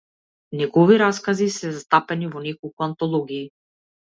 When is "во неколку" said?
2.33-2.89